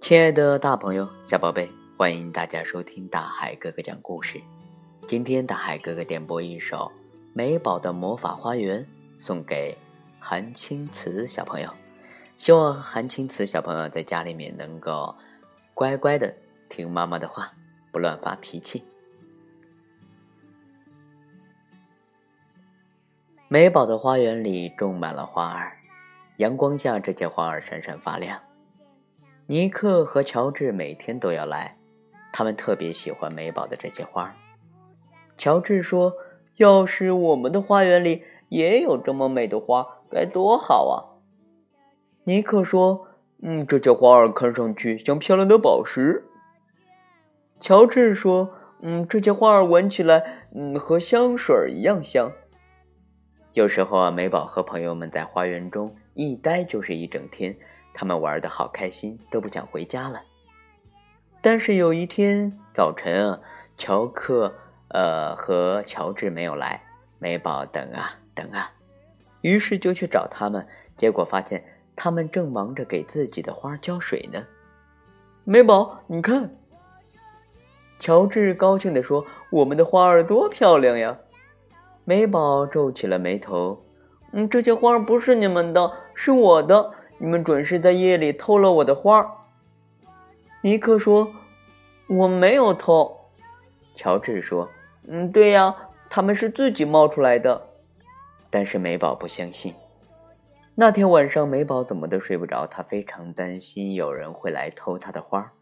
[0.00, 4.40] 亲爱的大朋友、小宝贝，欢迎大家收听大海哥哥讲故事。
[5.06, 6.90] 今天大海哥哥点播一首
[7.32, 8.84] 《美宝的魔法花园》，
[9.18, 9.76] 送给
[10.18, 11.70] 韩青瓷小朋友。
[12.36, 15.14] 希望韩青瓷小朋友在家里面能够
[15.74, 16.34] 乖乖的
[16.68, 17.52] 听妈妈的话，
[17.92, 18.82] 不乱发脾气。
[23.48, 25.76] 美宝的花园里种满了花儿，
[26.40, 28.40] 阳光下这些花儿闪闪发亮。
[29.46, 31.76] 尼克和乔治每天都要来，
[32.32, 34.34] 他们特别喜欢美宝的这些花。
[35.36, 36.14] 乔治说
[36.56, 41.20] ：“要是我们的花园里也有这么美的花，该多好啊！”
[42.24, 43.06] 尼克说
[43.42, 46.24] ：“嗯，这些花儿看上去像漂亮的宝石。”
[47.60, 52.32] 乔治说：“嗯，这些花儿闻起来，嗯，和香水一样香。”
[53.52, 57.56] 有时候啊，美宝和朋友们在花园中一待就是一整天。
[57.92, 60.22] 他们玩的好开心，都不想回家了。
[61.40, 63.40] 但是有一天早晨啊，
[63.76, 64.54] 乔克
[64.88, 66.82] 呃和乔治没有来，
[67.18, 68.72] 美宝等啊等啊，
[69.40, 71.64] 于是就去找他们，结果发现
[71.96, 74.46] 他们正忙着给自己的花浇水呢。
[75.44, 76.54] 美宝，你看，
[77.98, 81.18] 乔治高兴地说：“我们的花儿多漂亮呀！”
[82.04, 83.82] 美宝皱起了眉头
[84.32, 86.92] ：“嗯，这些花不是你们的，是我的。”
[87.22, 89.44] 你们准是在夜里偷了我的花。
[90.62, 91.30] 尼克说
[92.08, 93.14] ：“我没有偷。”
[93.94, 94.70] 乔治说
[95.06, 95.76] ：“嗯，对呀，
[96.08, 97.68] 他们是自己冒出来的。”
[98.48, 99.74] 但是美宝不相信。
[100.74, 105.52] 那天晚上，美宝怎么都睡不着，她非常担心有人会来偷她的花。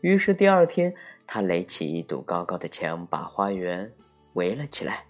[0.00, 0.94] 于是第二天，
[1.26, 3.92] 她垒起一堵高高的墙，把花园
[4.34, 5.06] 围了起来。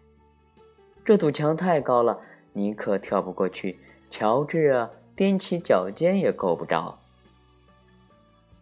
[1.04, 2.18] 这堵墙太高了，
[2.52, 3.78] 尼克跳不过去，
[4.10, 4.90] 乔治啊。
[5.16, 6.96] 踮起脚尖也够不着。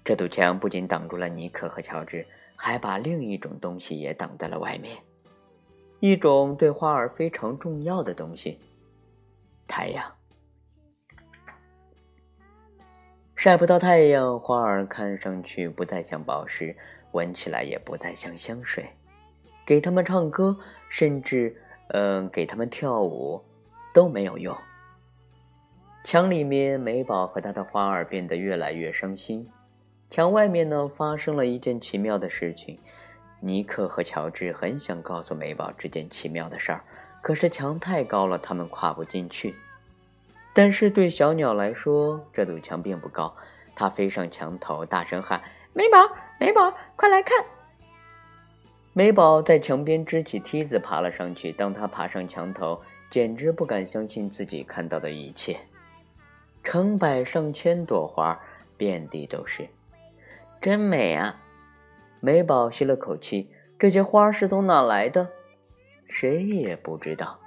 [0.03, 4.97] 这堵墙不仅挡住了尼克和乔治，还把另一种东西也挡在了外面，
[6.01, 8.59] 一种对花儿非常重要的东西——
[9.69, 10.11] 太阳。
[13.35, 16.75] 晒不到太阳，花儿看上去不再像宝石，
[17.13, 18.89] 闻起来也不再像香水。
[19.67, 20.57] 给他们唱歌，
[20.89, 21.55] 甚至，
[21.89, 23.45] 嗯，给他们跳舞，
[23.97, 24.55] 都没有用。
[26.05, 29.49] 墙里面，美宝和他的花儿变得越来越伤心。
[30.11, 32.79] 墙外面呢，发生了一件奇妙的事情。
[33.41, 36.85] 尼克和乔治很想告诉美宝这件奇妙的事儿，
[37.23, 39.55] 可是墙太高了，他们跨不进去。
[40.53, 43.35] 但是对小鸟来说，这堵墙并不高。
[43.75, 45.41] 它飞上墙头，大声喊
[45.73, 45.99] ：“美宝，
[46.39, 47.47] 美宝，快来看！”
[48.93, 51.51] 美宝在墙边支起梯子爬了上去。
[51.51, 55.59] 当他爬上墙头，简直不敢相信自己看到的一切。
[56.63, 58.41] 成百上千朵花
[58.77, 59.69] 遍地都是，
[60.61, 61.41] 真美啊！
[62.21, 65.29] 美宝吸了口气，这些花是从哪来的？
[66.09, 67.39] 谁也不知道。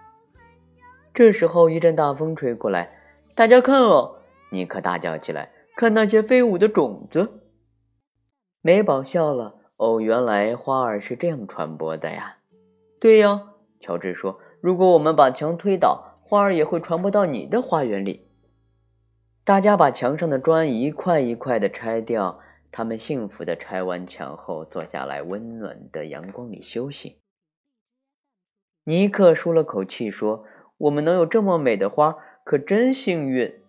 [1.13, 2.91] 这时候，一阵大风吹过来，
[3.35, 4.19] 大家看哦！
[4.51, 7.41] 尼克大叫起来：“看那些飞舞的种子！”
[8.61, 12.37] 美宝笑了：“哦，原来花儿是这样传播的呀
[13.01, 18.27] ！”“对呀。”乔治说：“如果我们把墙推倒，花儿也会传播到你的花园里。”
[19.43, 22.39] 大家把墙上的砖一块一块的拆掉。
[22.71, 27.17] 他们幸福的拆完墙后，坐下来温暖的阳光里休息。
[28.83, 30.43] 尼克舒了口气说
[30.77, 33.61] ：“我们能有这么美的花，可真幸运。”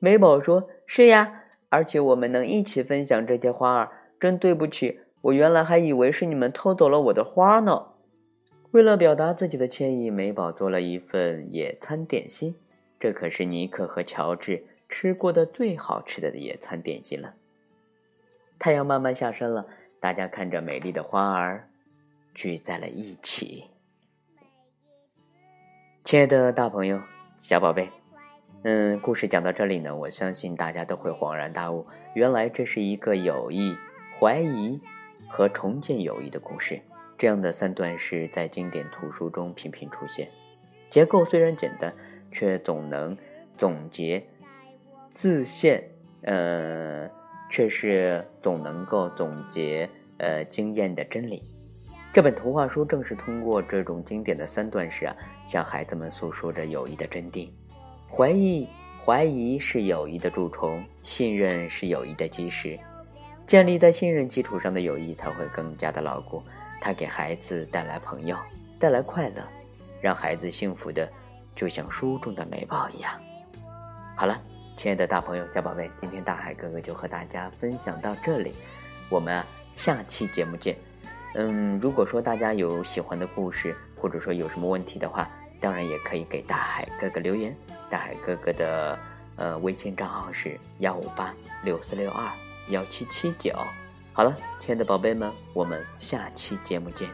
[0.00, 3.90] 美宝说：“是呀，而且我们能一起分享这些花儿。
[4.20, 7.92] 真对不起，我原来还以为是你们偷走了我的花呢。”
[8.70, 12.54] 为了表达自己的歉意，美宝做了一份野餐点心。
[13.00, 17.34] 这可是尼克和乔治吃过的最好吃的野餐点心了。
[18.58, 19.66] 太阳慢慢下山了，
[20.00, 21.70] 大家看着美丽的花儿
[22.34, 23.64] 聚在了一起。
[26.04, 27.00] 亲爱的大朋友、
[27.38, 27.88] 小宝贝，
[28.64, 33.74] 嗯，故事讲到这里呢，我相信大家都会恍然大悟，原来这是一个友谊、
[34.18, 34.78] 怀疑
[35.26, 36.80] 和重建友谊的故事。
[37.18, 40.28] 这样的三段式在经典图书中频频出现，
[40.88, 41.92] 结构虽然简单。
[42.30, 43.16] 却总能
[43.56, 44.22] 总结
[45.10, 45.82] 自现，
[46.22, 47.08] 呃，
[47.50, 49.88] 却是总能够总结
[50.18, 51.42] 呃经验的真理。
[52.12, 55.16] 这本图画书正是通过这种经典的三段式啊，
[55.46, 57.48] 向孩子们诉说着友谊的真谛。
[58.08, 58.68] 怀疑
[59.02, 62.78] 怀疑是友谊的蛀虫，信任是友谊的基石。
[63.46, 66.42] 建立在信任基础上的友谊才会更加的牢固。
[66.80, 68.36] 它给孩子带来朋友，
[68.78, 69.42] 带来快乐，
[70.00, 71.08] 让孩子幸福的。
[71.56, 73.12] 就像书中的美宝一样。
[74.16, 74.40] 好了，
[74.76, 78.54] 亲爱的大朋友、小宝贝，今天大海哥哥就和大家分享到这里，
[79.08, 79.44] 我们
[79.74, 80.76] 下期节目见。
[81.34, 85.28] 嗯，如果说大家有喜欢的故事，或者说有什么问题的话，
[85.60, 87.52] 当然也可以给大海哥哥留言。
[87.90, 88.98] 大海哥哥的
[89.34, 91.34] 呃微信账号是幺五八
[91.64, 92.30] 六四六二
[92.68, 93.52] 幺七七九。
[94.18, 97.08] 好了，亲爱的宝贝们，我们下期节目见。